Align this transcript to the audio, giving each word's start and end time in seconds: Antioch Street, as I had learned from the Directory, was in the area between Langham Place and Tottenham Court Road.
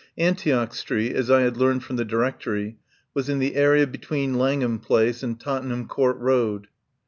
Antioch 0.17 0.73
Street, 0.73 1.15
as 1.15 1.29
I 1.29 1.41
had 1.41 1.57
learned 1.57 1.83
from 1.83 1.95
the 1.95 2.03
Directory, 2.03 2.79
was 3.13 3.29
in 3.29 3.37
the 3.37 3.55
area 3.55 3.85
between 3.85 4.33
Langham 4.33 4.79
Place 4.79 5.21
and 5.21 5.39
Tottenham 5.39 5.87
Court 5.87 6.17
Road. 6.17 6.69